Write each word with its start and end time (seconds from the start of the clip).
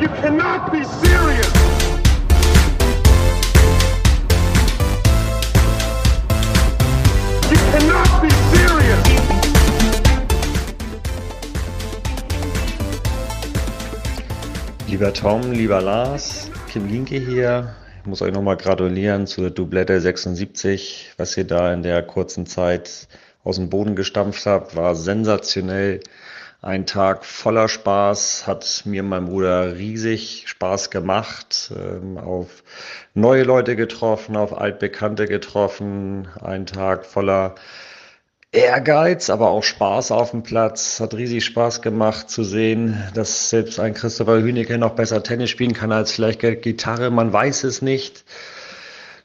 You 0.00 0.08
cannot 0.08 0.72
be 0.72 0.82
serious! 0.82 1.52
You 7.48 7.58
cannot 7.70 8.20
be 8.20 8.30
serious! 8.50 9.08
Lieber 14.88 15.12
Tom, 15.12 15.52
lieber 15.52 15.80
Lars, 15.80 16.50
Kim 16.68 16.88
Linke 16.88 17.20
hier. 17.20 17.76
Ich 18.00 18.06
muss 18.06 18.20
euch 18.20 18.32
nochmal 18.32 18.56
gratulieren 18.56 19.28
zur 19.28 19.50
Doublette 19.50 20.00
76. 20.00 21.12
Was 21.18 21.36
ihr 21.36 21.44
da 21.44 21.72
in 21.72 21.84
der 21.84 22.02
kurzen 22.02 22.46
Zeit 22.46 23.06
aus 23.44 23.56
dem 23.56 23.70
Boden 23.70 23.94
gestampft 23.94 24.44
habt, 24.44 24.74
war 24.74 24.96
sensationell. 24.96 26.00
Ein 26.64 26.86
Tag 26.86 27.26
voller 27.26 27.68
Spaß, 27.68 28.46
hat 28.46 28.84
mir 28.86 29.02
und 29.02 29.10
meinem 29.10 29.26
Bruder 29.26 29.76
riesig 29.76 30.44
Spaß 30.46 30.88
gemacht, 30.88 31.70
ähm, 31.76 32.16
auf 32.16 32.64
neue 33.12 33.42
Leute 33.42 33.76
getroffen, 33.76 34.34
auf 34.34 34.56
altbekannte 34.56 35.26
getroffen, 35.26 36.26
ein 36.40 36.64
Tag 36.64 37.04
voller 37.04 37.56
Ehrgeiz, 38.50 39.28
aber 39.28 39.50
auch 39.50 39.62
Spaß 39.62 40.10
auf 40.10 40.30
dem 40.30 40.42
Platz. 40.42 41.00
Hat 41.00 41.12
riesig 41.12 41.44
Spaß 41.44 41.82
gemacht 41.82 42.30
zu 42.30 42.44
sehen, 42.44 42.96
dass 43.12 43.50
selbst 43.50 43.78
ein 43.78 43.92
Christopher 43.92 44.40
Hünecke 44.40 44.78
noch 44.78 44.94
besser 44.94 45.22
Tennis 45.22 45.50
spielen 45.50 45.74
kann 45.74 45.92
als 45.92 46.12
vielleicht 46.12 46.40
Gitarre. 46.40 47.10
Man 47.10 47.30
weiß 47.30 47.64
es 47.64 47.82
nicht. 47.82 48.24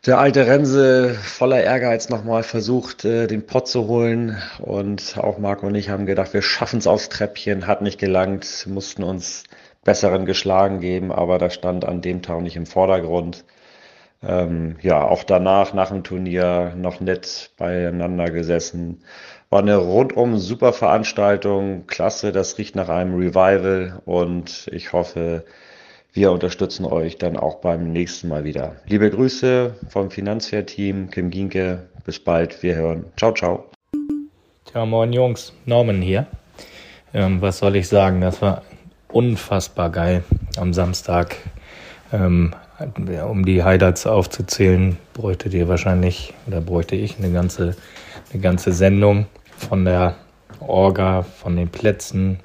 Der 0.09 0.17
alte 0.17 0.47
Rense 0.47 1.13
voller 1.13 1.61
Ehrgeiz 1.61 2.09
nochmal 2.09 2.41
versucht, 2.41 3.05
äh, 3.05 3.27
den 3.27 3.45
Pott 3.45 3.67
zu 3.67 3.85
holen. 3.85 4.41
Und 4.57 5.19
auch 5.19 5.37
Marco 5.37 5.67
und 5.67 5.75
ich 5.75 5.91
haben 5.91 6.07
gedacht, 6.07 6.33
wir 6.33 6.41
schaffen 6.41 6.79
es 6.79 6.87
aufs 6.87 7.09
Treppchen. 7.09 7.67
Hat 7.67 7.83
nicht 7.83 7.99
gelangt, 7.99 8.65
mussten 8.67 9.03
uns 9.03 9.43
besseren 9.83 10.25
geschlagen 10.25 10.79
geben, 10.79 11.11
aber 11.11 11.37
das 11.37 11.53
stand 11.53 11.85
an 11.85 12.01
dem 12.01 12.23
Tag 12.23 12.41
nicht 12.41 12.55
im 12.55 12.66
Vordergrund. 12.66 13.45
Ähm, 14.23 14.77
ja, 14.81 15.03
auch 15.03 15.23
danach, 15.23 15.75
nach 15.75 15.89
dem 15.89 16.03
Turnier, 16.03 16.73
noch 16.75 17.01
nett 17.01 17.51
beieinander 17.57 18.31
gesessen. 18.31 19.03
War 19.51 19.59
eine 19.59 19.77
rundum 19.77 20.39
super 20.39 20.73
Veranstaltung, 20.73 21.85
klasse, 21.85 22.31
das 22.31 22.57
riecht 22.57 22.75
nach 22.75 22.89
einem 22.89 23.13
Revival 23.13 24.01
und 24.05 24.69
ich 24.71 24.91
hoffe, 24.91 25.45
wir 26.13 26.31
unterstützen 26.31 26.85
euch 26.85 27.17
dann 27.17 27.38
auch 27.38 27.55
beim 27.61 27.91
nächsten 27.91 28.29
Mal 28.29 28.43
wieder. 28.43 28.75
Liebe 28.88 29.09
Grüße 29.09 29.75
vom 29.89 30.09
Finanzfair-Team, 30.09 31.11
Kim 31.11 31.29
Ginke, 31.29 31.88
bis 32.03 32.19
bald, 32.19 32.61
wir 32.63 32.75
hören. 32.75 33.05
Ciao, 33.16 33.31
ciao. 33.33 33.66
Tja, 34.66 34.85
moin 34.85 35.13
Jungs, 35.13 35.53
Norman 35.66 36.01
hier. 36.01 36.25
Ähm, 37.13 37.41
was 37.41 37.59
soll 37.59 37.75
ich 37.75 37.88
sagen, 37.88 38.21
das 38.21 38.41
war 38.41 38.63
unfassbar 39.11 39.91
geil 39.91 40.23
am 40.57 40.73
Samstag. 40.73 41.35
Ähm, 42.11 42.53
um 43.27 43.45
die 43.45 43.63
Highlights 43.63 44.07
aufzuzählen, 44.07 44.97
bräuchtet 45.13 45.53
ihr 45.53 45.67
wahrscheinlich, 45.67 46.33
oder 46.47 46.61
bräuchte 46.61 46.95
ich 46.95 47.17
eine 47.17 47.31
ganze, 47.31 47.75
eine 48.31 48.41
ganze 48.41 48.71
Sendung 48.71 49.27
von 49.57 49.85
der 49.85 50.16
Orga, 50.59 51.23
von 51.23 51.55
den 51.55 51.69
Plätzen 51.69 52.39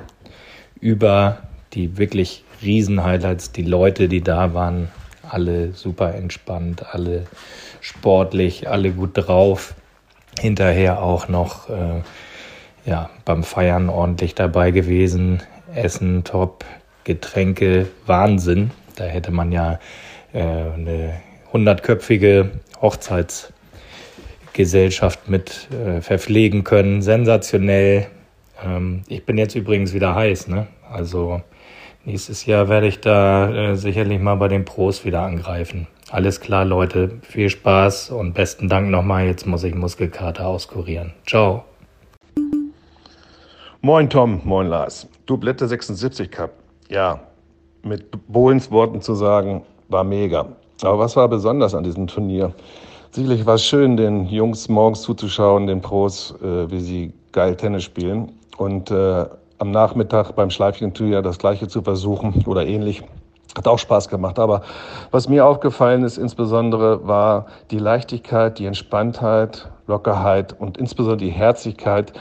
über 0.80 1.38
die 1.72 1.96
wirklich 1.96 2.43
Riesen-Highlights, 2.64 3.52
die 3.52 3.62
Leute, 3.62 4.08
die 4.08 4.22
da 4.22 4.54
waren, 4.54 4.88
alle 5.28 5.72
super 5.72 6.14
entspannt, 6.14 6.84
alle 6.92 7.26
sportlich, 7.80 8.68
alle 8.68 8.90
gut 8.90 9.12
drauf. 9.14 9.74
Hinterher 10.40 11.02
auch 11.02 11.28
noch 11.28 11.68
äh, 11.68 12.02
ja, 12.84 13.10
beim 13.24 13.44
Feiern 13.44 13.88
ordentlich 13.88 14.34
dabei 14.34 14.70
gewesen. 14.70 15.42
Essen 15.74 16.22
top, 16.24 16.64
Getränke, 17.04 17.86
Wahnsinn. 18.06 18.70
Da 18.96 19.04
hätte 19.04 19.32
man 19.32 19.52
ja 19.52 19.78
äh, 20.32 20.40
eine 20.40 21.14
hundertköpfige 21.52 22.50
Hochzeitsgesellschaft 22.80 25.28
mit 25.28 25.68
äh, 25.70 26.00
verpflegen 26.00 26.64
können. 26.64 27.02
Sensationell. 27.02 28.06
Ähm, 28.64 29.02
ich 29.08 29.24
bin 29.24 29.38
jetzt 29.38 29.54
übrigens 29.54 29.94
wieder 29.94 30.14
heiß, 30.14 30.48
ne? 30.48 30.66
Also 30.90 31.42
nächstes 32.04 32.46
Jahr 32.46 32.68
werde 32.68 32.86
ich 32.86 33.00
da 33.00 33.50
äh, 33.50 33.76
sicherlich 33.76 34.20
mal 34.20 34.36
bei 34.36 34.48
den 34.48 34.64
Pros 34.64 35.04
wieder 35.04 35.22
angreifen. 35.22 35.86
Alles 36.10 36.40
klar, 36.40 36.64
Leute. 36.64 37.18
Viel 37.22 37.50
Spaß 37.50 38.10
und 38.10 38.34
besten 38.34 38.68
Dank 38.68 38.90
nochmal. 38.90 39.26
Jetzt 39.26 39.46
muss 39.46 39.64
ich 39.64 39.74
Muskelkater 39.74 40.46
auskurieren. 40.46 41.12
Ciao. 41.26 41.64
Moin 43.80 44.08
Tom, 44.08 44.40
moin 44.44 44.68
Lars. 44.68 45.08
Doublette 45.26 45.66
76 45.66 46.30
Cup. 46.30 46.52
Ja, 46.88 47.20
mit 47.82 48.06
Bohlens 48.28 48.70
Worten 48.70 49.00
zu 49.00 49.14
sagen, 49.14 49.62
war 49.88 50.04
mega. 50.04 50.46
Aber 50.82 50.98
was 50.98 51.16
war 51.16 51.28
besonders 51.28 51.74
an 51.74 51.84
diesem 51.84 52.06
Turnier? 52.06 52.54
Sicherlich 53.10 53.46
war 53.46 53.54
es 53.54 53.64
schön, 53.64 53.96
den 53.96 54.26
Jungs 54.26 54.68
morgens 54.68 55.02
zuzuschauen, 55.02 55.66
den 55.66 55.80
Pros, 55.80 56.34
äh, 56.42 56.70
wie 56.70 56.80
sie 56.80 57.12
geil 57.32 57.56
Tennis 57.56 57.84
spielen. 57.84 58.32
Und 58.56 58.90
äh, 58.90 59.26
am 59.64 59.70
Nachmittag 59.70 60.32
beim 60.32 60.50
Schleifchen-Turnier 60.50 61.22
das 61.22 61.38
Gleiche 61.38 61.68
zu 61.68 61.80
versuchen 61.80 62.44
oder 62.46 62.66
ähnlich. 62.66 63.02
Hat 63.56 63.66
auch 63.66 63.78
Spaß 63.78 64.08
gemacht. 64.08 64.38
Aber 64.38 64.62
was 65.10 65.28
mir 65.28 65.46
aufgefallen 65.46 66.04
ist 66.04 66.18
insbesondere, 66.18 67.06
war 67.06 67.46
die 67.70 67.78
Leichtigkeit, 67.78 68.58
die 68.58 68.66
Entspanntheit, 68.66 69.70
Lockerheit 69.86 70.54
und 70.58 70.76
insbesondere 70.76 71.16
die 71.16 71.30
Herzlichkeit, 71.30 72.12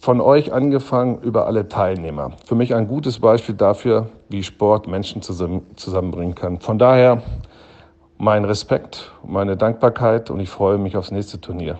von 0.00 0.20
euch 0.20 0.52
angefangen 0.52 1.22
über 1.22 1.46
alle 1.46 1.68
Teilnehmer. 1.68 2.32
Für 2.44 2.56
mich 2.56 2.74
ein 2.74 2.88
gutes 2.88 3.20
Beispiel 3.20 3.54
dafür, 3.54 4.08
wie 4.28 4.42
Sport 4.42 4.88
Menschen 4.88 5.22
zusammenbringen 5.22 6.34
kann. 6.34 6.58
Von 6.58 6.78
daher 6.78 7.22
mein 8.18 8.44
Respekt, 8.44 9.12
meine 9.24 9.56
Dankbarkeit 9.56 10.28
und 10.28 10.40
ich 10.40 10.50
freue 10.50 10.76
mich 10.76 10.96
aufs 10.96 11.12
nächste 11.12 11.40
Turnier. 11.40 11.78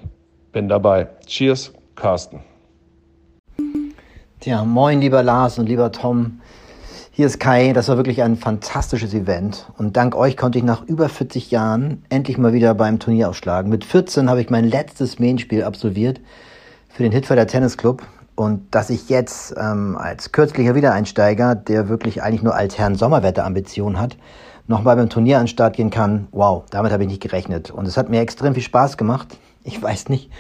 Bin 0.53 0.69
dabei. 0.69 1.09
Cheers, 1.27 1.73
Carsten. 1.97 2.52
Tja, 4.43 4.65
moin 4.65 5.01
lieber 5.01 5.23
Lars 5.23 5.61
und 5.61 5.69
lieber 5.69 5.93
Tom. 5.93 6.41
Hier 7.13 7.27
ist 7.27 7.39
Kai. 7.39 7.73
Das 7.73 7.87
war 7.87 7.97
wirklich 7.97 8.25
ein 8.25 8.35
fantastisches 8.35 9.15
Event. 9.15 9.71
Und 9.79 9.97
dank 9.97 10.17
euch 10.17 10.37
konnte 10.37 10.59
ich 10.59 10.65
nach 10.65 10.83
über 10.83 11.09
40 11.09 11.53
Jahren 11.53 12.03
endlich 12.09 12.39
mal 12.39 12.53
wieder 12.53 12.75
beim 12.75 12.99
Turnier 12.99 13.29
aufschlagen. 13.29 13.71
Mit 13.71 13.85
14 13.85 14.29
habe 14.29 14.41
ich 14.41 14.51
mein 14.51 14.65
letztes 14.65 15.21
Main-Spiel 15.21 15.63
absolviert 15.63 16.21
für 16.89 17.05
den 17.05 17.13
Hitfelder 17.13 17.47
Tennis 17.47 17.77
Club 17.77 18.03
und 18.35 18.75
dass 18.75 18.91
ich 18.91 19.09
jetzt 19.09 19.55
ähm, 19.57 19.97
als 19.97 20.33
kürzlicher 20.33 20.75
Wiedereinsteiger, 20.75 21.55
der 21.55 21.89
wirklich 21.89 22.25
eigentlich 22.25 22.43
nur 22.43 22.57
als 22.57 22.77
Herrn 22.77 22.97
Sommerwetter-Ambitionen 22.97 24.01
hat, 24.01 24.17
nochmal 24.67 24.97
beim 24.97 25.09
Turnier 25.09 25.37
an 25.37 25.45
den 25.45 25.51
Start 25.51 25.77
gehen 25.77 25.91
kann, 25.91 26.27
wow, 26.33 26.65
damit 26.69 26.91
habe 26.91 27.05
ich 27.05 27.09
nicht 27.09 27.23
gerechnet. 27.23 27.71
Und 27.71 27.87
es 27.87 27.97
hat 27.97 28.11
mir 28.11 28.21
extrem 28.21 28.55
viel 28.55 28.65
Spaß 28.65 28.97
gemacht. 28.97 29.39
Ich 29.63 29.81
weiß 29.81 30.09
nicht, 30.09 30.33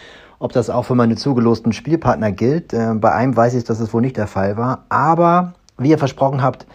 ob 0.43 0.53
das 0.53 0.71
auch 0.71 0.83
für 0.83 0.97
meine 0.97 1.15
zugelosten 1.15 1.73
Spielpartner 1.73 2.33
gilt. 2.33 2.73
Äh, 2.73 2.95
bei 2.95 3.13
einem 3.13 3.37
weiß 3.37 3.55
ich, 3.55 3.63
dass 3.63 3.79
es 3.79 3.95
wohl 3.95 4.03
nicht 4.03 4.17
der 4.17 4.27
Fall 4.27 4.57
war. 4.57 4.85
Aber 4.89 5.55
wie 5.79 5.91
ihr 5.91 5.99
versprochen 5.99 6.43
habt, 6.43 6.67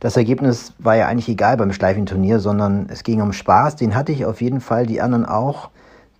das 0.00 0.18
Ergebnis 0.18 0.74
war 0.78 0.96
ja 0.96 1.08
eigentlich 1.08 1.30
egal 1.30 1.56
beim 1.56 1.72
Schleifenturnier, 1.72 2.40
sondern 2.40 2.88
es 2.90 3.04
ging 3.04 3.22
um 3.22 3.32
Spaß. 3.32 3.76
Den 3.76 3.94
hatte 3.94 4.12
ich 4.12 4.26
auf 4.26 4.42
jeden 4.42 4.60
Fall, 4.60 4.84
die 4.84 5.00
anderen 5.00 5.24
auch. 5.24 5.70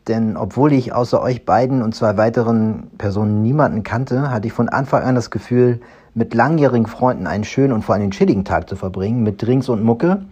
Denn 0.08 0.38
obwohl 0.38 0.72
ich 0.72 0.94
außer 0.94 1.20
euch 1.20 1.44
beiden 1.44 1.82
und 1.82 1.94
zwei 1.94 2.16
weiteren 2.16 2.84
Personen 2.96 3.42
niemanden 3.42 3.82
kannte, 3.82 4.30
hatte 4.30 4.46
ich 4.46 4.54
von 4.54 4.70
Anfang 4.70 5.02
an 5.02 5.14
das 5.14 5.30
Gefühl, 5.30 5.80
mit 6.14 6.32
langjährigen 6.32 6.86
Freunden 6.86 7.26
einen 7.26 7.44
schönen 7.44 7.74
und 7.74 7.84
vor 7.84 7.94
allem 7.94 8.10
chilligen 8.10 8.46
Tag 8.46 8.70
zu 8.70 8.76
verbringen, 8.76 9.22
mit 9.22 9.42
Drinks 9.42 9.68
und 9.68 9.84
Mucke. 9.84 10.22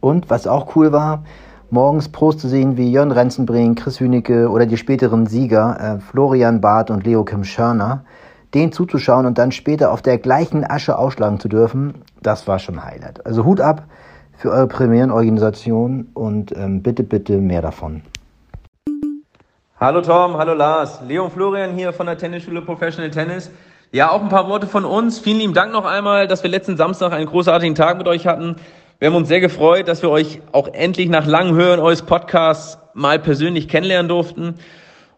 Und 0.00 0.30
was 0.30 0.48
auch 0.48 0.74
cool 0.74 0.90
war, 0.90 1.22
morgens 1.70 2.08
Pros 2.08 2.38
zu 2.38 2.48
sehen 2.48 2.76
wie 2.76 2.90
Jörn 2.90 3.12
Renzenbrink, 3.12 3.78
Chris 3.78 4.00
Hünecke 4.00 4.48
oder 4.48 4.66
die 4.66 4.76
späteren 4.76 5.26
Sieger 5.26 5.78
äh, 5.80 6.00
Florian 6.00 6.60
Barth 6.60 6.90
und 6.90 7.04
Leo 7.04 7.24
Kim 7.24 7.44
Schörner, 7.44 8.04
denen 8.54 8.72
zuzuschauen 8.72 9.26
und 9.26 9.38
dann 9.38 9.52
später 9.52 9.92
auf 9.92 10.00
der 10.00 10.18
gleichen 10.18 10.64
Asche 10.68 10.96
ausschlagen 10.98 11.38
zu 11.40 11.48
dürfen, 11.48 11.94
das 12.22 12.48
war 12.48 12.58
schon 12.58 12.84
Highlight. 12.84 13.26
Also 13.26 13.44
Hut 13.44 13.60
ab 13.60 13.82
für 14.36 14.50
eure 14.50 14.66
Premierenorganisation 14.66 16.08
und 16.14 16.56
ähm, 16.56 16.82
bitte, 16.82 17.02
bitte 17.02 17.38
mehr 17.38 17.60
davon. 17.60 18.02
Hallo 19.78 20.00
Tom, 20.00 20.36
hallo 20.38 20.54
Lars. 20.54 21.00
Leon 21.06 21.30
Florian 21.30 21.74
hier 21.74 21.92
von 21.92 22.06
der 22.06 22.16
Tennisschule 22.16 22.62
Professional 22.62 23.10
Tennis. 23.10 23.50
Ja, 23.92 24.10
auch 24.10 24.22
ein 24.22 24.28
paar 24.28 24.48
Worte 24.48 24.66
von 24.66 24.84
uns. 24.84 25.18
Vielen 25.18 25.38
lieben 25.38 25.54
Dank 25.54 25.72
noch 25.72 25.84
einmal, 25.84 26.26
dass 26.26 26.42
wir 26.42 26.50
letzten 26.50 26.76
Samstag 26.76 27.12
einen 27.12 27.26
großartigen 27.26 27.74
Tag 27.74 27.96
mit 27.98 28.06
euch 28.06 28.26
hatten. 28.26 28.56
Wir 29.00 29.06
haben 29.06 29.14
uns 29.14 29.28
sehr 29.28 29.38
gefreut, 29.38 29.86
dass 29.86 30.02
wir 30.02 30.10
euch 30.10 30.40
auch 30.50 30.66
endlich 30.74 31.08
nach 31.08 31.24
langem 31.24 31.54
Hören 31.54 31.78
eures 31.78 32.02
Podcasts 32.02 32.78
mal 32.94 33.20
persönlich 33.20 33.68
kennenlernen 33.68 34.08
durften. 34.08 34.54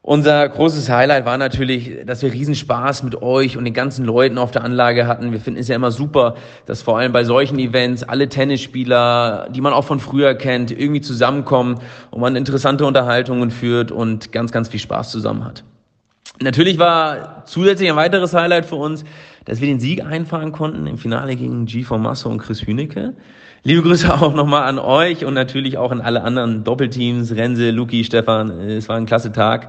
Unser 0.02 0.46
großes 0.46 0.90
Highlight 0.90 1.24
war 1.24 1.38
natürlich, 1.38 2.04
dass 2.04 2.20
wir 2.20 2.30
Riesenspaß 2.30 3.04
mit 3.04 3.22
euch 3.22 3.56
und 3.56 3.64
den 3.64 3.72
ganzen 3.72 4.04
Leuten 4.04 4.36
auf 4.36 4.50
der 4.50 4.64
Anlage 4.64 5.06
hatten. 5.06 5.32
Wir 5.32 5.40
finden 5.40 5.58
es 5.58 5.68
ja 5.68 5.76
immer 5.76 5.92
super, 5.92 6.34
dass 6.66 6.82
vor 6.82 6.98
allem 6.98 7.12
bei 7.12 7.24
solchen 7.24 7.58
Events 7.58 8.02
alle 8.02 8.28
Tennisspieler, 8.28 9.48
die 9.48 9.62
man 9.62 9.72
auch 9.72 9.84
von 9.84 9.98
früher 9.98 10.34
kennt, 10.34 10.70
irgendwie 10.70 11.00
zusammenkommen 11.00 11.80
und 12.10 12.20
man 12.20 12.36
interessante 12.36 12.84
Unterhaltungen 12.84 13.50
führt 13.50 13.92
und 13.92 14.30
ganz, 14.30 14.52
ganz 14.52 14.68
viel 14.68 14.80
Spaß 14.80 15.10
zusammen 15.10 15.42
hat. 15.42 15.64
Natürlich 16.42 16.78
war 16.78 17.44
zusätzlich 17.46 17.88
ein 17.88 17.96
weiteres 17.96 18.34
Highlight 18.34 18.66
für 18.66 18.76
uns, 18.76 19.04
dass 19.46 19.62
wir 19.62 19.68
den 19.68 19.80
Sieg 19.80 20.04
einfahren 20.04 20.52
konnten 20.52 20.86
im 20.86 20.98
Finale 20.98 21.34
gegen 21.34 21.64
G. 21.64 21.86
Masso 21.88 22.28
und 22.28 22.38
Chris 22.38 22.66
Hünecke. 22.66 23.14
Liebe 23.62 23.82
Grüße 23.82 24.12
auch 24.22 24.34
nochmal 24.34 24.62
an 24.62 24.78
euch 24.78 25.24
und 25.24 25.34
natürlich 25.34 25.76
auch 25.76 25.90
an 25.92 26.00
alle 26.00 26.22
anderen 26.22 26.64
Doppelteams, 26.64 27.34
Rense, 27.34 27.70
Luki, 27.70 28.04
Stefan. 28.04 28.50
Es 28.60 28.88
war 28.88 28.96
ein 28.96 29.06
klasse 29.06 29.32
Tag. 29.32 29.68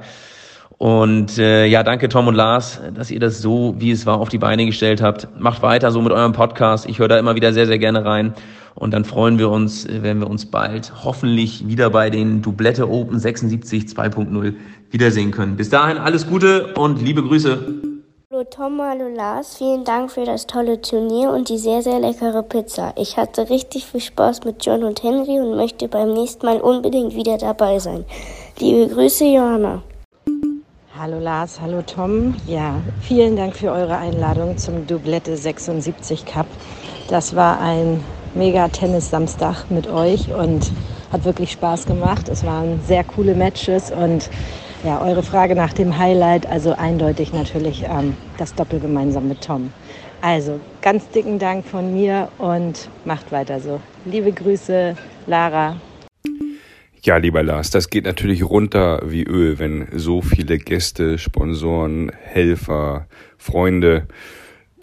Und 0.78 1.38
äh, 1.38 1.66
ja, 1.66 1.82
danke 1.82 2.08
Tom 2.08 2.26
und 2.26 2.34
Lars, 2.34 2.80
dass 2.94 3.10
ihr 3.10 3.20
das 3.20 3.40
so, 3.40 3.74
wie 3.78 3.90
es 3.90 4.06
war, 4.06 4.18
auf 4.18 4.30
die 4.30 4.38
Beine 4.38 4.66
gestellt 4.66 5.02
habt. 5.02 5.28
Macht 5.38 5.62
weiter 5.62 5.92
so 5.92 6.00
mit 6.00 6.10
eurem 6.10 6.32
Podcast. 6.32 6.88
Ich 6.88 6.98
höre 6.98 7.08
da 7.08 7.18
immer 7.18 7.34
wieder 7.36 7.52
sehr, 7.52 7.66
sehr 7.66 7.78
gerne 7.78 8.04
rein. 8.04 8.34
Und 8.74 8.94
dann 8.94 9.04
freuen 9.04 9.38
wir 9.38 9.50
uns, 9.50 9.84
äh, 9.84 10.02
wenn 10.02 10.18
wir 10.18 10.28
uns 10.28 10.46
bald 10.46 11.04
hoffentlich 11.04 11.68
wieder 11.68 11.90
bei 11.90 12.08
den 12.08 12.40
Doublette 12.40 12.88
Open 12.88 13.18
76 13.18 13.84
2.0 13.84 14.54
wiedersehen 14.90 15.30
können. 15.30 15.56
Bis 15.56 15.68
dahin 15.68 15.98
alles 15.98 16.26
Gute 16.26 16.72
und 16.74 17.02
liebe 17.02 17.22
Grüße. 17.22 17.91
Hallo 18.42 18.50
Tom, 18.50 18.80
hallo 18.82 19.06
Lars, 19.06 19.58
vielen 19.58 19.84
Dank 19.84 20.10
für 20.10 20.24
das 20.24 20.48
tolle 20.48 20.80
Turnier 20.80 21.30
und 21.30 21.48
die 21.48 21.58
sehr, 21.58 21.80
sehr 21.80 22.00
leckere 22.00 22.42
Pizza. 22.42 22.92
Ich 22.96 23.16
hatte 23.16 23.48
richtig 23.48 23.86
viel 23.86 24.00
Spaß 24.00 24.42
mit 24.42 24.66
John 24.66 24.82
und 24.82 25.00
Henry 25.00 25.38
und 25.38 25.54
möchte 25.54 25.86
beim 25.86 26.12
nächsten 26.12 26.44
Mal 26.44 26.60
unbedingt 26.60 27.14
wieder 27.14 27.38
dabei 27.38 27.78
sein. 27.78 28.04
Liebe 28.58 28.92
Grüße, 28.92 29.26
Johanna. 29.26 29.80
Hallo 30.98 31.20
Lars, 31.20 31.60
hallo 31.60 31.82
Tom. 31.82 32.34
Ja, 32.48 32.80
vielen 33.00 33.36
Dank 33.36 33.54
für 33.54 33.70
eure 33.70 33.96
Einladung 33.96 34.58
zum 34.58 34.88
Doublette 34.88 35.36
76 35.36 36.26
Cup. 36.26 36.46
Das 37.08 37.36
war 37.36 37.60
ein 37.60 38.02
mega 38.34 38.66
Tennis-Samstag 38.66 39.70
mit 39.70 39.86
euch 39.86 40.34
und 40.34 40.72
hat 41.12 41.24
wirklich 41.24 41.52
Spaß 41.52 41.86
gemacht. 41.86 42.28
Es 42.28 42.44
waren 42.44 42.80
sehr 42.88 43.04
coole 43.04 43.36
Matches 43.36 43.92
und 43.92 44.28
ja, 44.84 45.00
eure 45.00 45.22
Frage 45.22 45.54
nach 45.54 45.72
dem 45.72 45.96
Highlight, 45.96 46.46
also 46.46 46.72
eindeutig 46.72 47.32
natürlich 47.32 47.84
ähm, 47.84 48.16
das 48.38 48.54
Doppel 48.54 48.80
gemeinsam 48.80 49.28
mit 49.28 49.40
Tom. 49.40 49.72
Also 50.20 50.60
ganz 50.80 51.08
dicken 51.10 51.38
Dank 51.38 51.66
von 51.66 51.92
mir 51.92 52.28
und 52.38 52.88
macht 53.04 53.32
weiter 53.32 53.60
so. 53.60 53.80
Liebe 54.04 54.32
Grüße, 54.32 54.96
Lara. 55.26 55.80
Ja, 57.02 57.16
lieber 57.16 57.42
Lars, 57.42 57.70
das 57.70 57.90
geht 57.90 58.04
natürlich 58.04 58.44
runter 58.44 59.02
wie 59.04 59.24
Öl, 59.24 59.58
wenn 59.58 59.88
so 59.92 60.22
viele 60.22 60.58
Gäste, 60.58 61.18
Sponsoren, 61.18 62.12
Helfer, 62.22 63.06
Freunde 63.38 64.06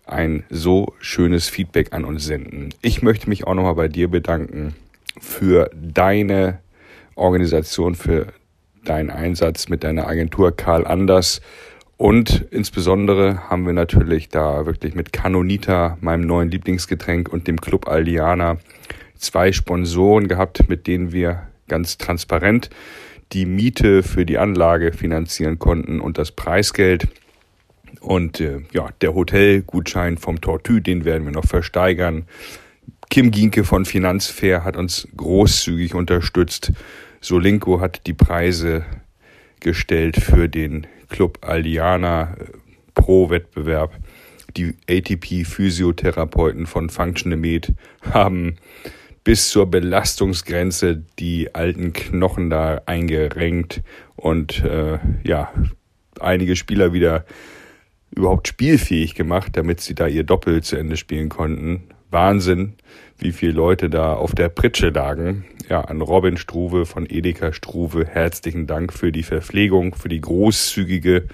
ein 0.06 0.44
so 0.50 0.94
schönes 1.00 1.48
Feedback 1.48 1.94
an 1.94 2.04
uns 2.04 2.25
senden. 2.25 2.74
Ich 2.81 3.02
möchte 3.02 3.30
mich 3.30 3.48
auch 3.48 3.54
nochmal 3.54 3.75
bei 3.75 3.88
dir 3.88 4.10
bedanken 4.10 4.75
für 5.19 5.69
deine 5.74 6.60
Organisation, 7.16 7.95
für 7.95 8.28
deinen 8.86 9.10
Einsatz 9.10 9.70
mit 9.70 9.84
deiner 9.84 10.08
Agentur 10.08 10.56
Karl 10.56 10.86
Anders. 10.86 11.42
Und 11.98 12.46
insbesondere 12.52 13.50
haben 13.50 13.66
wir 13.66 13.74
natürlich 13.74 14.30
da 14.30 14.66
wirklich 14.66 14.96
mit 14.96 15.12
Canonita, 15.12 15.98
meinem 16.02 16.26
neuen 16.26 16.50
Lieblingsgetränk, 16.50 17.28
und 17.28 17.48
dem 17.48 17.60
Club 17.60 17.88
Aldiana 17.88 18.58
zwei 19.18 19.52
Sponsoren 19.52 20.28
gehabt, 20.28 20.70
mit 20.70 20.88
denen 20.88 21.12
wir 21.12 21.48
ganz 21.68 21.98
transparent 21.98 22.70
die 23.34 23.46
Miete 23.46 24.02
für 24.02 24.26
die 24.26 24.38
Anlage 24.38 24.92
finanzieren 24.92 25.60
konnten 25.60 26.00
und 26.00 26.18
das 26.18 26.31
Preisgeld. 26.31 27.08
Und 28.02 28.40
äh, 28.40 28.62
ja, 28.72 28.90
der 29.02 29.14
Hotelgutschein 29.14 30.18
vom 30.18 30.42
Tortue, 30.42 30.81
den 30.81 31.06
werden 31.06 31.26
wir 31.26 31.34
noch 31.34 31.46
versteigern. 31.46 32.26
Kim 33.10 33.31
Gienke 33.31 33.64
von 33.64 33.86
Finanzfair 33.86 34.64
hat 34.64 34.78
uns 34.78 35.08
großzügig 35.16 35.96
unterstützt. 35.96 36.72
Solinko 37.21 37.81
hat 37.81 38.07
die 38.07 38.13
Preise 38.13 38.86
gestellt 39.60 40.18
für 40.18 40.48
den 40.48 40.88
Club 41.10 41.39
Aldiana 41.42 42.36
äh, 42.39 42.45
Pro 42.94 43.30
Wettbewerb. 43.30 43.98
Die 44.57 44.75
ATP 44.89 45.45
Physiotherapeuten 45.45 46.66
von 46.66 46.89
Functional 46.89 47.38
Med 47.38 47.74
haben 48.01 48.56
bis 49.24 49.50
zur 49.50 49.69
Belastungsgrenze 49.69 51.04
die 51.19 51.54
alten 51.54 51.94
Knochen 51.94 52.50
da 52.50 52.81
eingerenkt 52.86 53.81
und 54.16 54.63
äh, 54.63 54.98
ja, 55.24 55.54
einige 56.19 56.56
Spieler 56.56 56.94
wieder 56.94 57.25
überhaupt 58.16 58.48
spielfähig 58.48 59.13
gemacht, 59.13 59.56
damit 59.56 59.81
sie 59.81 59.94
da 59.94 60.07
ihr 60.07 60.24
Doppel 60.24 60.63
zu 60.63 60.77
Ende 60.77 60.98
spielen 60.98 61.30
konnten. 61.30 61.83
Wahnsinn, 62.09 62.73
wie 63.17 63.31
viele 63.31 63.53
Leute 63.53 63.89
da 63.89 64.13
auf 64.13 64.33
der 64.33 64.50
Pritsche 64.50 64.89
lagen. 64.89 65.45
Ja, 65.67 65.81
an 65.81 66.01
Robin 66.01 66.38
Struve 66.38 66.85
von 66.85 67.06
Edeka 67.07 67.53
Struve 67.53 68.06
herzlichen 68.06 68.65
Dank 68.65 68.94
für 68.94 69.11
die 69.11 69.23
Verpflegung, 69.23 69.94
für 69.95 70.09
die 70.09 70.21
großzügige 70.21 71.27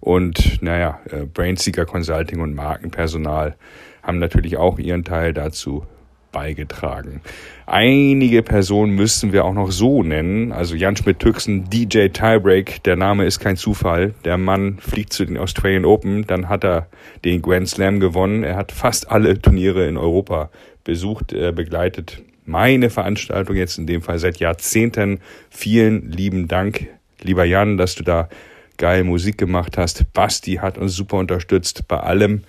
und 0.00 0.62
naja, 0.62 1.00
äh, 1.10 1.24
Brainseeker 1.24 1.86
Consulting 1.86 2.40
und 2.40 2.54
Markenpersonal 2.54 3.56
haben 4.02 4.18
natürlich 4.18 4.58
auch 4.58 4.78
ihren 4.78 5.04
Teil 5.04 5.32
dazu 5.32 5.86
beigetragen. 6.34 7.22
Einige 7.64 8.42
Personen 8.42 8.94
müssten 8.94 9.32
wir 9.32 9.46
auch 9.46 9.54
noch 9.54 9.70
so 9.70 10.02
nennen. 10.02 10.52
Also 10.52 10.74
Jan 10.74 10.96
Schmidt-Tüxen, 10.96 11.70
DJ 11.70 12.08
Tiebreak, 12.08 12.82
der 12.82 12.96
Name 12.96 13.24
ist 13.24 13.38
kein 13.38 13.56
Zufall. 13.56 14.12
Der 14.24 14.36
Mann 14.36 14.78
fliegt 14.80 15.14
zu 15.14 15.24
den 15.24 15.38
Australian 15.38 15.86
Open, 15.86 16.26
dann 16.26 16.50
hat 16.50 16.64
er 16.64 16.88
den 17.24 17.40
Grand 17.40 17.68
Slam 17.68 18.00
gewonnen. 18.00 18.42
Er 18.42 18.56
hat 18.56 18.72
fast 18.72 19.10
alle 19.10 19.40
Turniere 19.40 19.86
in 19.86 19.96
Europa 19.96 20.50
besucht, 20.82 21.32
äh, 21.32 21.52
begleitet. 21.52 22.20
Meine 22.44 22.90
Veranstaltung 22.90 23.56
jetzt 23.56 23.78
in 23.78 23.86
dem 23.86 24.02
Fall 24.02 24.18
seit 24.18 24.38
Jahrzehnten. 24.38 25.20
Vielen 25.48 26.10
lieben 26.10 26.48
Dank, 26.48 26.88
lieber 27.22 27.44
Jan, 27.44 27.78
dass 27.78 27.94
du 27.94 28.02
da 28.02 28.28
geil 28.76 29.04
Musik 29.04 29.38
gemacht 29.38 29.78
hast. 29.78 30.12
Basti 30.12 30.56
hat 30.56 30.76
uns 30.76 30.94
super 30.94 31.16
unterstützt 31.16 31.88
bei 31.88 31.98
allem 31.98 32.42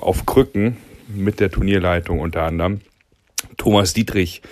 auf 0.00 0.26
Krücken 0.26 0.76
mit 1.08 1.40
der 1.40 1.50
Turnierleitung 1.50 2.20
unter 2.20 2.42
anderem. 2.42 2.80
Thomas 3.56 3.92
Dietrich, 3.92 4.42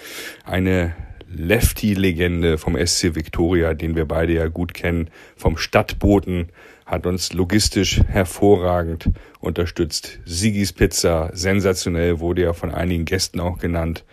eine 0.44 0.94
Lefty-Legende 1.28 2.58
vom 2.58 2.76
SC 2.76 3.14
Victoria, 3.14 3.74
den 3.74 3.96
wir 3.96 4.06
beide 4.06 4.32
ja 4.34 4.48
gut 4.48 4.74
kennen, 4.74 5.10
vom 5.36 5.56
Stadtboten, 5.56 6.48
hat 6.84 7.04
uns 7.06 7.32
logistisch 7.32 8.00
hervorragend 8.06 9.10
unterstützt. 9.40 10.20
Sigis 10.24 10.72
Pizza, 10.72 11.30
sensationell, 11.32 12.20
wurde 12.20 12.42
ja 12.42 12.52
von 12.52 12.72
einigen 12.72 13.04
Gästen 13.04 13.40
auch 13.40 13.58
genannt. 13.58 14.04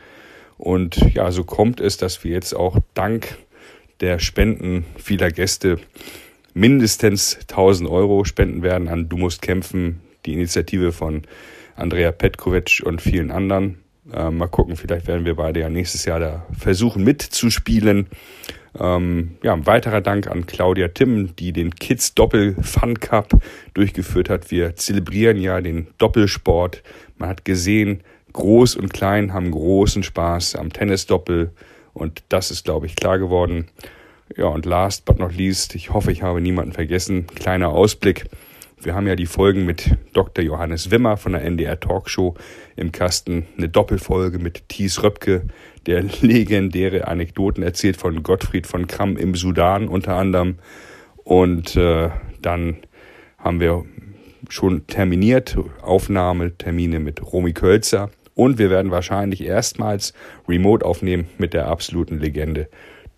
Und 0.57 0.97
ja, 1.13 1.31
so 1.31 1.43
kommt 1.43 1.79
es, 1.79 1.97
dass 1.97 2.23
wir 2.23 2.31
jetzt 2.31 2.55
auch 2.55 2.77
dank 2.93 3.37
der 3.99 4.19
Spenden 4.19 4.85
vieler 4.97 5.29
Gäste 5.29 5.79
mindestens 6.53 7.37
1000 7.41 7.89
Euro 7.89 8.25
spenden 8.25 8.63
werden 8.63 8.87
an 8.87 9.07
Du 9.07 9.17
musst 9.17 9.41
kämpfen, 9.41 10.01
die 10.25 10.33
Initiative 10.33 10.91
von 10.91 11.23
Andrea 11.75 12.11
Petkovic 12.11 12.81
und 12.83 13.01
vielen 13.01 13.31
anderen. 13.31 13.82
Äh, 14.13 14.29
mal 14.29 14.47
gucken, 14.47 14.75
vielleicht 14.75 15.07
werden 15.07 15.25
wir 15.25 15.35
beide 15.35 15.61
ja 15.61 15.69
nächstes 15.69 16.05
Jahr 16.05 16.19
da 16.19 16.45
versuchen 16.57 17.03
mitzuspielen. 17.03 18.07
Ähm, 18.79 19.37
ja, 19.43 19.53
ein 19.53 19.65
weiterer 19.65 20.01
Dank 20.01 20.27
an 20.27 20.45
Claudia 20.45 20.89
Timm, 20.89 21.35
die 21.35 21.51
den 21.51 21.75
Kids 21.75 22.13
Doppel 22.13 22.55
Fun 22.61 22.99
Cup 22.99 23.41
durchgeführt 23.73 24.29
hat. 24.29 24.51
Wir 24.51 24.75
zelebrieren 24.75 25.37
ja 25.37 25.61
den 25.61 25.87
Doppelsport. 25.97 26.83
Man 27.17 27.29
hat 27.29 27.45
gesehen, 27.45 28.01
groß 28.33 28.75
und 28.75 28.93
klein 28.93 29.33
haben 29.33 29.51
großen 29.51 30.03
Spaß 30.03 30.55
am 30.55 30.73
Tennisdoppel 30.73 31.51
und 31.93 32.23
das 32.29 32.51
ist, 32.51 32.65
glaube 32.65 32.87
ich, 32.87 32.95
klar 32.95 33.19
geworden. 33.19 33.67
Ja, 34.35 34.45
und 34.45 34.65
last 34.65 35.05
but 35.05 35.19
not 35.19 35.35
least, 35.35 35.75
ich 35.75 35.91
hoffe, 35.91 36.11
ich 36.11 36.23
habe 36.23 36.41
niemanden 36.41 36.71
vergessen, 36.71 37.27
kleiner 37.27 37.69
Ausblick. 37.69 38.25
Wir 38.83 38.95
haben 38.95 39.07
ja 39.07 39.15
die 39.15 39.27
Folgen 39.27 39.65
mit 39.65 39.97
Dr. 40.11 40.43
Johannes 40.43 40.91
Wimmer 40.91 41.15
von 41.15 41.31
der 41.31 41.43
NDR 41.43 41.79
Talkshow 41.79 42.35
im 42.75 42.91
Kasten. 42.91 43.47
Eine 43.57 43.69
Doppelfolge 43.69 44.39
mit 44.39 44.67
Thies 44.67 45.01
Röpke, 45.01 45.43
der 45.85 46.03
legendäre 46.21 47.07
Anekdoten 47.07 47.63
erzählt 47.63 47.95
von 47.95 48.23
Gottfried 48.23 48.67
von 48.67 48.87
Kramm 48.87 49.15
im 49.15 49.35
Sudan 49.35 49.87
unter 49.87 50.15
anderem. 50.15 50.59
Und 51.23 51.77
äh, 51.77 52.09
dann 52.41 52.77
haben 53.37 53.61
wir 53.61 53.85
schon 54.49 54.85
terminiert, 54.87 55.57
Aufnahmetermine 55.81 56.99
mit 56.99 57.21
Romy 57.31 57.53
Kölzer. 57.53 58.09
Und 58.35 58.57
wir 58.57 58.69
werden 58.69 58.91
wahrscheinlich 58.91 59.45
erstmals 59.45 60.13
Remote 60.49 60.85
aufnehmen 60.85 61.27
mit 61.37 61.53
der 61.53 61.67
absoluten 61.67 62.19
Legende 62.19 62.67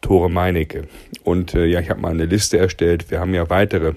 Tore 0.01 0.29
Meinecke. 0.29 0.83
Und 1.23 1.55
äh, 1.55 1.65
ja, 1.65 1.79
ich 1.79 1.89
habe 1.89 2.01
mal 2.01 2.11
eine 2.11 2.25
Liste 2.25 2.59
erstellt. 2.59 3.09
Wir 3.09 3.19
haben 3.19 3.33
ja 3.33 3.49
weitere 3.49 3.93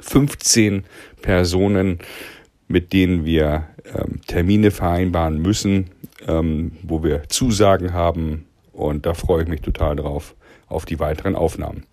15 0.00 0.84
Personen, 1.22 1.98
mit 2.68 2.92
denen 2.92 3.24
wir 3.24 3.68
ähm, 3.94 4.20
Termine 4.26 4.70
vereinbaren 4.70 5.40
müssen, 5.40 5.90
ähm, 6.26 6.72
wo 6.82 7.02
wir 7.02 7.28
Zusagen 7.28 7.92
haben. 7.92 8.46
Und 8.72 9.06
da 9.06 9.14
freue 9.14 9.42
ich 9.42 9.48
mich 9.48 9.60
total 9.60 9.96
drauf, 9.96 10.34
auf 10.68 10.84
die 10.84 11.00
weiteren 11.00 11.34
Aufnahmen. 11.34 11.84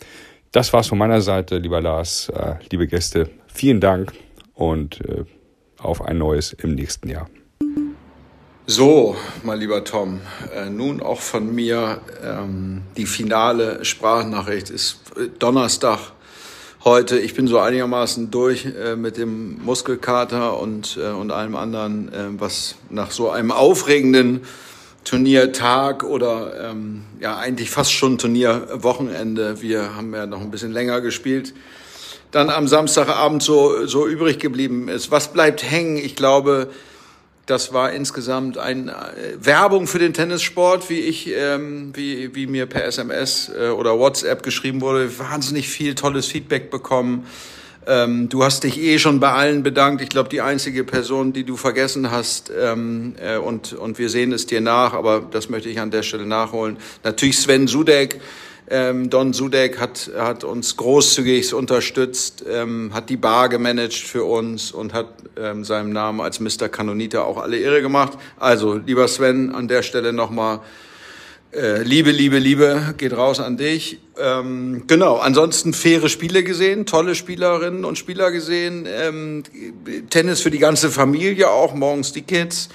Das 0.51 0.71
war's 0.73 0.87
von 0.87 0.97
meiner 0.97 1.21
Seite, 1.21 1.57
lieber 1.57 1.81
Lars, 1.81 2.29
äh, 2.29 2.55
liebe 2.71 2.87
Gäste. 2.87 3.29
Vielen 3.47 3.81
Dank 3.81 4.13
und 4.53 5.01
äh, 5.01 5.25
auf 5.79 6.01
ein 6.01 6.17
neues 6.17 6.53
im 6.53 6.75
nächsten 6.75 7.09
Jahr. 7.09 7.27
So, 8.69 9.15
mein 9.43 9.59
lieber 9.59 9.83
Tom, 9.85 10.19
äh, 10.53 10.69
nun 10.69 11.01
auch 11.01 11.21
von 11.21 11.55
mir 11.55 12.01
ähm, 12.21 12.81
die 12.97 13.05
finale 13.05 13.85
Sprachnachricht 13.85 14.69
ist 14.69 14.99
äh, 15.15 15.29
Donnerstag 15.39 16.11
heute. 16.88 17.20
Ich 17.20 17.34
bin 17.34 17.48
so 17.48 17.60
einigermaßen 17.60 18.32
durch 18.32 18.65
äh, 18.65 18.96
mit 18.96 19.17
dem 19.17 19.62
Muskelkater 19.63 20.58
und, 20.58 20.98
äh, 20.98 21.10
und 21.10 21.32
allem 21.32 21.56
anderen, 21.56 22.13
äh, 22.13 22.39
was 22.39 22.75
nach 22.89 23.12
so 23.12 23.29
einem 23.29 23.51
aufregenden 23.51 24.44
Turniertag 25.03 26.03
oder 26.03 26.70
ähm, 26.70 27.03
ja 27.20 27.38
eigentlich 27.38 27.70
fast 27.70 27.91
schon 27.91 28.17
Turnierwochenende. 28.17 29.62
Wir 29.62 29.96
haben 29.96 30.13
ja 30.13 30.25
noch 30.25 30.39
ein 30.39 30.50
bisschen 30.50 30.72
länger 30.72 31.01
gespielt. 31.01 31.53
Dann 32.32 32.50
am 32.50 32.70
Samstagabend 32.70 33.44
so, 33.44 33.86
so 33.86 34.08
übrig 34.08 34.39
geblieben 34.39 34.88
ist. 34.88 35.12
Was 35.12 35.34
bleibt 35.34 35.70
hängen? 35.70 35.98
Ich 35.98 36.15
glaube, 36.15 36.70
das 37.47 37.73
war 37.73 37.91
insgesamt 37.91 38.57
eine 38.57 38.91
äh, 38.91 39.37
Werbung 39.39 39.87
für 39.87 39.99
den 39.99 40.13
Tennissport, 40.13 40.89
wie 40.89 40.99
ich, 40.99 41.31
ähm, 41.33 41.91
wie, 41.95 42.35
wie 42.35 42.45
mir 42.45 42.65
per 42.65 42.85
SMS 42.85 43.49
äh, 43.57 43.69
oder 43.69 43.97
WhatsApp 43.97 44.43
geschrieben 44.43 44.81
wurde. 44.81 45.17
Wahnsinnig 45.17 45.69
viel 45.69 45.95
tolles 45.95 46.27
Feedback 46.27 46.69
bekommen. 46.69 47.25
Ähm, 47.87 48.27
du 48.27 48.43
hast 48.43 48.65
dich 48.65 48.77
eh 48.77 48.99
schon 48.99 49.21
bei 49.21 49.31
allen 49.31 49.63
bedankt. 49.63 50.01
Ich 50.01 50.09
glaube, 50.09 50.27
die 50.27 50.41
einzige 50.41 50.83
Person, 50.83 51.31
die 51.31 51.45
du 51.45 51.55
vergessen 51.55 52.11
hast, 52.11 52.51
ähm, 52.55 53.15
äh, 53.17 53.37
und, 53.37 53.71
und 53.71 53.97
wir 53.97 54.09
sehen 54.09 54.33
es 54.33 54.45
dir 54.45 54.59
nach, 54.59 54.91
aber 54.91 55.21
das 55.31 55.47
möchte 55.47 55.69
ich 55.69 55.79
an 55.79 55.89
der 55.89 56.03
Stelle 56.03 56.25
nachholen. 56.25 56.75
Natürlich 57.05 57.39
Sven 57.39 57.67
Sudek. 57.67 58.19
Ähm, 58.69 59.09
Don 59.09 59.31
Sudek 59.31 59.79
hat, 59.79 60.12
hat 60.17 60.43
uns 60.43 60.75
großzügig 60.75 61.53
unterstützt, 61.53 62.43
ähm, 62.50 62.91
hat 62.93 63.09
die 63.09 63.15
Bar 63.15 63.47
gemanagt 63.47 63.93
für 63.93 64.25
uns 64.25 64.71
und 64.71 64.93
hat 64.93 65.07
ähm, 65.38 65.63
seinem 65.63 65.93
Namen 65.93 66.19
als 66.19 66.41
Mr. 66.41 66.67
Kanonita 66.67 67.21
auch 67.21 67.38
alle 67.38 67.57
Ehre 67.57 67.81
gemacht. 67.81 68.17
Also, 68.38 68.75
lieber 68.75 69.07
Sven, 69.07 69.55
an 69.55 69.69
der 69.69 69.83
Stelle 69.83 70.12
nochmal 70.12 70.59
äh, 71.53 71.81
Liebe, 71.83 72.12
Liebe, 72.12 72.39
Liebe 72.39 72.93
geht 72.97 73.13
raus 73.13 73.39
an 73.39 73.55
dich. 73.55 74.00
Ähm, 74.19 74.83
genau, 74.86 75.15
ansonsten 75.17 75.74
faire 75.74 76.09
Spiele 76.09 76.43
gesehen, 76.43 76.86
tolle 76.86 77.15
Spielerinnen 77.15 77.86
und 77.86 77.97
Spieler 77.97 78.31
gesehen, 78.31 78.86
ähm, 78.86 79.43
Tennis 80.09 80.41
für 80.41 80.51
die 80.51 80.59
ganze 80.59 80.91
Familie 80.91 81.50
auch, 81.50 81.74
morgens 81.74 82.12
die 82.12 82.24
Kids. 82.24 82.67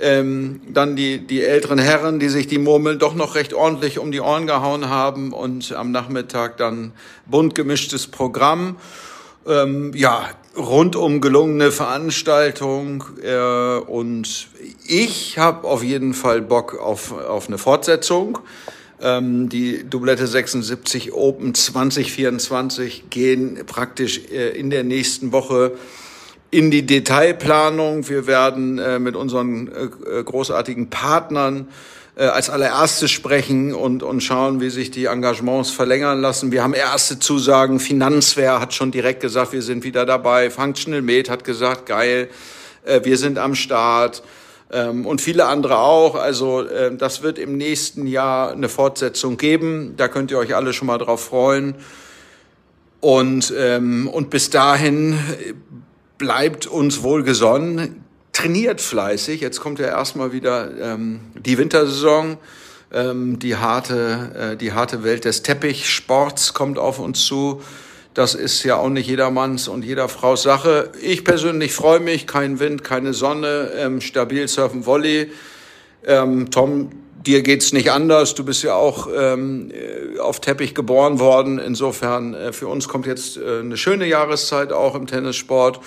Ähm, 0.00 0.60
dann 0.72 0.96
die, 0.96 1.18
die 1.18 1.42
älteren 1.42 1.78
Herren, 1.78 2.18
die 2.18 2.28
sich 2.28 2.46
die 2.46 2.58
Murmeln 2.58 2.98
doch 2.98 3.14
noch 3.14 3.34
recht 3.34 3.54
ordentlich 3.54 3.98
um 3.98 4.10
die 4.10 4.20
Ohren 4.20 4.46
gehauen 4.46 4.88
haben 4.88 5.32
und 5.32 5.72
am 5.72 5.92
Nachmittag 5.92 6.56
dann 6.56 6.92
bunt 7.26 7.54
gemischtes 7.54 8.06
Programm. 8.06 8.76
Ähm, 9.46 9.92
ja, 9.94 10.30
rundum 10.56 11.20
gelungene 11.20 11.72
Veranstaltung 11.72 13.04
äh, 13.22 13.78
und 13.78 14.48
ich 14.86 15.38
habe 15.38 15.66
auf 15.66 15.82
jeden 15.82 16.14
Fall 16.14 16.42
Bock 16.42 16.78
auf, 16.78 17.12
auf 17.12 17.48
eine 17.48 17.58
Fortsetzung. 17.58 18.38
Ähm, 19.00 19.48
die 19.48 19.84
Doublette 19.88 20.26
76 20.26 21.12
Open 21.12 21.54
2024 21.54 23.10
gehen 23.10 23.58
praktisch 23.66 24.20
äh, 24.30 24.50
in 24.50 24.70
der 24.70 24.84
nächsten 24.84 25.32
Woche 25.32 25.72
in 26.52 26.70
die 26.70 26.84
Detailplanung. 26.84 28.08
Wir 28.10 28.26
werden 28.26 28.78
äh, 28.78 28.98
mit 28.98 29.16
unseren 29.16 29.68
äh, 29.68 30.22
großartigen 30.22 30.90
Partnern 30.90 31.68
äh, 32.14 32.24
als 32.24 32.50
allererstes 32.50 33.10
sprechen 33.10 33.74
und, 33.74 34.02
und 34.02 34.20
schauen, 34.20 34.60
wie 34.60 34.68
sich 34.68 34.90
die 34.90 35.06
Engagements 35.06 35.70
verlängern 35.70 36.20
lassen. 36.20 36.52
Wir 36.52 36.62
haben 36.62 36.74
erste 36.74 37.18
Zusagen. 37.18 37.80
Finanzwehr 37.80 38.60
hat 38.60 38.74
schon 38.74 38.90
direkt 38.90 39.20
gesagt, 39.20 39.54
wir 39.54 39.62
sind 39.62 39.82
wieder 39.82 40.04
dabei. 40.04 40.50
Functional 40.50 41.00
Med 41.00 41.30
hat 41.30 41.42
gesagt, 41.42 41.86
geil, 41.86 42.28
wir 43.02 43.16
sind 43.16 43.38
am 43.38 43.54
Start. 43.54 44.22
Ähm, 44.72 45.06
und 45.06 45.20
viele 45.20 45.46
andere 45.46 45.78
auch. 45.78 46.16
Also 46.16 46.64
das 46.98 47.22
wird 47.22 47.38
im 47.38 47.56
nächsten 47.56 48.06
Jahr 48.06 48.52
eine 48.52 48.68
Fortsetzung 48.68 49.36
geben. 49.36 49.94
Da 49.96 50.08
könnt 50.08 50.30
ihr 50.32 50.38
euch 50.38 50.54
alle 50.54 50.72
schon 50.72 50.88
mal 50.88 50.98
drauf 50.98 51.24
freuen. 51.24 51.76
Und, 53.00 53.54
ähm, 53.56 54.08
und 54.08 54.30
bis 54.30 54.50
dahin 54.50 55.18
bleibt 56.22 56.68
uns 56.68 57.02
wohlgesonnen, 57.02 58.04
trainiert 58.32 58.80
fleißig. 58.80 59.40
Jetzt 59.40 59.58
kommt 59.58 59.80
ja 59.80 59.86
erstmal 59.86 60.32
wieder 60.32 60.70
ähm, 60.80 61.18
die 61.34 61.58
Wintersaison. 61.58 62.36
Ähm, 62.92 63.40
die, 63.40 63.56
harte, 63.56 64.52
äh, 64.52 64.56
die 64.56 64.72
harte 64.72 65.02
Welt 65.02 65.24
des 65.24 65.42
Teppichsports 65.42 66.54
kommt 66.54 66.78
auf 66.78 67.00
uns 67.00 67.24
zu. 67.24 67.60
Das 68.14 68.36
ist 68.36 68.62
ja 68.62 68.76
auch 68.76 68.88
nicht 68.88 69.08
jedermanns 69.08 69.66
und 69.66 69.84
jeder 69.84 70.08
Frau's 70.08 70.44
Sache. 70.44 70.92
Ich 71.02 71.24
persönlich 71.24 71.72
freue 71.72 71.98
mich, 71.98 72.28
kein 72.28 72.60
Wind, 72.60 72.84
keine 72.84 73.14
Sonne, 73.14 73.72
ähm, 73.76 74.00
stabil 74.00 74.46
surfen 74.46 74.86
Volley. 74.86 75.32
Ähm, 76.06 76.52
Tom, 76.52 76.90
dir 77.26 77.42
geht's 77.42 77.72
nicht 77.72 77.90
anders. 77.90 78.34
Du 78.34 78.44
bist 78.44 78.62
ja 78.62 78.74
auch 78.74 79.08
ähm, 79.14 79.70
äh, 79.70 80.18
auf 80.18 80.40
Teppich 80.40 80.74
geboren 80.74 81.18
worden. 81.18 81.58
Insofern 81.58 82.34
äh, 82.34 82.52
für 82.52 82.68
uns 82.68 82.88
kommt 82.88 83.06
jetzt 83.06 83.36
äh, 83.36 83.60
eine 83.60 83.76
schöne 83.76 84.06
Jahreszeit 84.06 84.72
auch 84.72 84.94
im 84.94 85.06
Tennissport. 85.06 85.80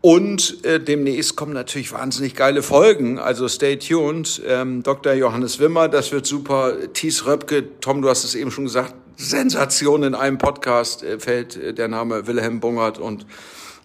Und 0.00 0.62
äh, 0.64 0.80
demnächst 0.80 1.34
kommen 1.34 1.54
natürlich 1.54 1.92
wahnsinnig 1.92 2.34
geile 2.34 2.62
Folgen. 2.62 3.18
Also 3.18 3.48
stay 3.48 3.78
tuned. 3.78 4.42
Ähm, 4.46 4.82
Dr. 4.82 5.14
Johannes 5.14 5.60
Wimmer, 5.60 5.88
das 5.88 6.12
wird 6.12 6.26
super. 6.26 6.74
Thies 6.92 7.24
Röpke, 7.26 7.64
Tom, 7.80 8.02
du 8.02 8.08
hast 8.10 8.24
es 8.24 8.34
eben 8.34 8.50
schon 8.50 8.64
gesagt, 8.64 8.94
Sensation 9.16 10.02
in 10.02 10.14
einem 10.14 10.38
Podcast 10.38 11.02
äh, 11.02 11.18
fällt 11.18 11.56
äh, 11.56 11.72
der 11.72 11.88
Name 11.88 12.26
Wilhelm 12.26 12.60
Bungert 12.60 12.98
und 12.98 13.26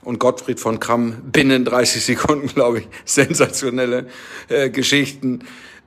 und 0.02 0.18
Gottfried 0.18 0.60
von 0.62 0.80
Kramm 0.80 1.18
binnen 1.32 1.66
30 1.66 2.04
Sekunden, 2.04 2.48
glaube 2.54 2.80
ich, 2.80 2.88
sensationelle 3.06 4.08
äh, 4.48 4.70
Geschichten, 4.70 5.42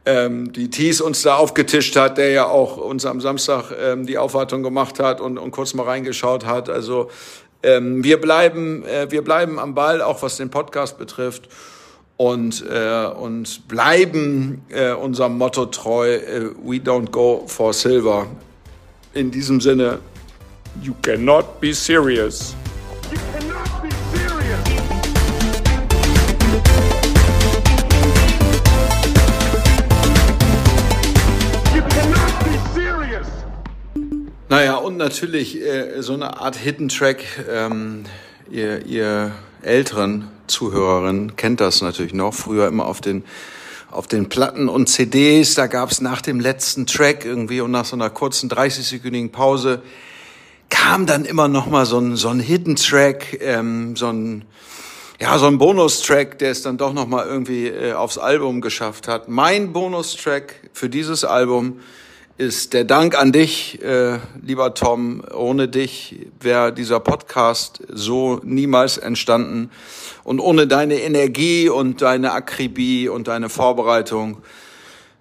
ähm, 0.04 0.52
die 0.52 0.68
Thies 0.70 1.00
uns 1.00 1.22
da 1.22 1.36
aufgetischt 1.36 1.96
hat, 1.96 2.18
der 2.18 2.30
ja 2.30 2.46
auch 2.46 2.76
uns 2.76 3.06
am 3.06 3.20
Samstag 3.20 3.72
ähm, 3.80 4.06
die 4.06 4.18
Aufwartung 4.18 4.62
gemacht 4.62 4.98
hat 4.98 5.20
und, 5.20 5.38
und 5.38 5.50
kurz 5.52 5.74
mal 5.74 5.84
reingeschaut 5.84 6.44
hat. 6.44 6.68
Also 6.68 7.10
ähm, 7.62 8.02
wir, 8.02 8.20
bleiben, 8.20 8.84
äh, 8.84 9.10
wir 9.10 9.22
bleiben 9.22 9.58
am 9.58 9.74
Ball, 9.74 10.02
auch 10.02 10.22
was 10.22 10.36
den 10.36 10.50
Podcast 10.50 10.98
betrifft. 10.98 11.48
Und, 12.16 12.64
äh, 12.70 13.06
und 13.06 13.66
bleiben 13.68 14.62
äh, 14.68 14.92
unserem 14.92 15.38
Motto 15.38 15.66
treu, 15.66 16.14
äh, 16.14 16.50
we 16.62 16.76
don't 16.76 17.10
go 17.10 17.44
for 17.46 17.72
silver. 17.72 18.26
In 19.14 19.30
diesem 19.30 19.60
Sinne, 19.60 19.98
you 20.82 20.94
cannot 21.02 21.60
be 21.60 21.74
serious. 21.74 22.54
Natürlich 35.02 35.60
äh, 35.60 36.00
so 36.00 36.14
eine 36.14 36.40
Art 36.40 36.56
Hidden 36.56 36.88
Track. 36.88 37.24
Ähm, 37.50 38.04
ihr, 38.50 38.86
ihr 38.86 39.32
älteren 39.62 40.28
Zuhörerinnen 40.46 41.36
kennt 41.36 41.60
das 41.60 41.82
natürlich 41.82 42.14
noch. 42.14 42.32
Früher 42.32 42.68
immer 42.68 42.86
auf 42.86 43.00
den 43.00 43.24
auf 43.90 44.06
den 44.06 44.30
Platten 44.30 44.70
und 44.70 44.88
CDs, 44.88 45.54
da 45.54 45.66
gab's 45.66 46.00
nach 46.00 46.22
dem 46.22 46.40
letzten 46.40 46.86
Track 46.86 47.26
irgendwie 47.26 47.60
und 47.60 47.72
nach 47.72 47.84
so 47.84 47.94
einer 47.94 48.08
kurzen 48.08 48.48
30-sekündigen 48.48 49.30
Pause 49.30 49.82
kam 50.70 51.04
dann 51.04 51.26
immer 51.26 51.46
noch 51.46 51.66
mal 51.66 51.84
so 51.84 51.98
ein, 51.98 52.16
so 52.16 52.30
ein 52.30 52.40
Hidden 52.40 52.76
Track, 52.76 53.38
ähm, 53.42 53.94
so 53.94 54.06
ein 54.06 54.46
ja, 55.20 55.38
so 55.38 55.46
ein 55.46 55.58
Bonustrack, 55.58 56.38
der 56.38 56.52
es 56.52 56.62
dann 56.62 56.78
doch 56.78 56.94
noch 56.94 57.06
mal 57.06 57.26
irgendwie 57.26 57.68
äh, 57.68 57.92
aufs 57.92 58.16
Album 58.16 58.62
geschafft 58.62 59.08
hat. 59.08 59.28
Mein 59.28 59.74
Bonustrack 59.74 60.54
für 60.72 60.88
dieses 60.88 61.24
Album 61.24 61.80
ist 62.42 62.72
der 62.72 62.82
Dank 62.82 63.16
an 63.16 63.30
dich, 63.30 63.80
äh, 63.82 64.18
lieber 64.44 64.74
Tom. 64.74 65.22
Ohne 65.32 65.68
dich 65.68 66.26
wäre 66.40 66.72
dieser 66.72 66.98
Podcast 66.98 67.84
so 67.88 68.40
niemals 68.42 68.98
entstanden. 68.98 69.70
Und 70.24 70.40
ohne 70.40 70.66
deine 70.66 70.96
Energie 70.96 71.68
und 71.68 72.02
deine 72.02 72.32
Akribie 72.32 73.08
und 73.08 73.28
deine 73.28 73.48
Vorbereitung 73.48 74.38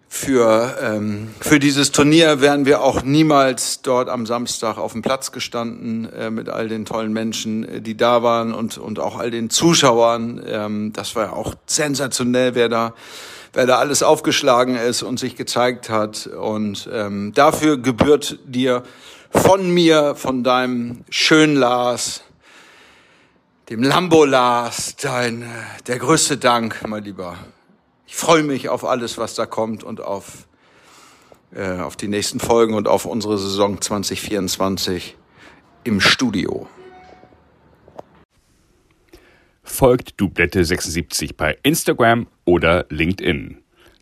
für, 0.07 0.75
ähm, 0.81 1.29
für 1.39 1.59
dieses 1.59 1.91
Turnier 1.91 2.41
wären 2.41 2.65
wir 2.65 2.81
auch 2.81 3.03
niemals 3.03 3.83
dort 3.83 4.09
am 4.09 4.25
Samstag 4.25 4.79
auf 4.79 4.93
dem 4.93 5.03
Platz 5.03 5.31
gestanden 5.31 6.11
äh, 6.11 6.31
mit 6.31 6.49
all 6.49 6.67
den 6.69 6.85
tollen 6.85 7.13
Menschen, 7.13 7.63
äh, 7.69 7.81
die 7.81 7.95
da 7.95 8.23
waren 8.23 8.51
und, 8.51 8.79
und 8.79 8.97
auch 8.97 9.19
all 9.19 9.29
den 9.29 9.51
Zuschauern. 9.51 10.41
Ähm, 10.43 10.91
das 10.91 11.15
war 11.15 11.25
ja 11.25 11.33
auch 11.33 11.53
sensationell, 11.67 12.55
wer 12.55 12.67
da 12.67 12.95
wer 13.53 13.65
da 13.65 13.77
alles 13.77 14.03
aufgeschlagen 14.03 14.75
ist 14.75 15.03
und 15.03 15.19
sich 15.19 15.35
gezeigt 15.35 15.89
hat. 15.89 16.27
Und 16.27 16.89
ähm, 16.91 17.33
dafür 17.33 17.77
gebührt 17.77 18.39
dir 18.45 18.83
von 19.29 19.69
mir, 19.73 20.15
von 20.15 20.43
deinem 20.43 21.03
schönen 21.09 21.55
Lars, 21.55 22.23
dem 23.69 23.83
Lambo 23.83 24.25
Lars, 24.25 24.95
dein, 24.97 25.43
äh, 25.43 25.45
der 25.87 25.99
größte 25.99 26.37
Dank, 26.37 26.85
mein 26.87 27.03
Lieber. 27.03 27.37
Ich 28.05 28.15
freue 28.15 28.43
mich 28.43 28.67
auf 28.67 28.83
alles, 28.83 29.17
was 29.17 29.35
da 29.35 29.45
kommt 29.45 29.83
und 29.83 30.01
auf, 30.01 30.47
äh, 31.55 31.79
auf 31.79 31.95
die 31.95 32.09
nächsten 32.09 32.41
Folgen 32.41 32.73
und 32.73 32.89
auf 32.89 33.05
unsere 33.05 33.37
Saison 33.37 33.79
2024 33.79 35.15
im 35.85 36.01
Studio. 36.01 36.67
Folgt 39.63 40.19
Dublette 40.19 40.65
76 40.65 41.37
bei 41.37 41.57
Instagram 41.63 42.27
oder 42.51 42.85
LinkedIn. 42.89 43.59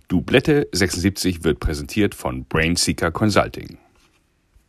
Dublette 0.08 0.68
76 0.72 1.44
wird 1.44 1.60
präsentiert 1.60 2.16
von 2.16 2.46
Brainseeker 2.46 3.12
Consulting. 3.12 3.78